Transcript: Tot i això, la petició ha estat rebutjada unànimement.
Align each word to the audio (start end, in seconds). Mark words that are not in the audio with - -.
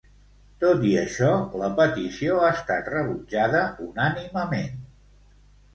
Tot 0.61 0.85
i 0.91 0.93
això, 1.01 1.29
la 1.63 1.69
petició 1.81 2.41
ha 2.47 2.49
estat 2.57 2.91
rebutjada 2.97 3.63
unànimement. 3.91 4.85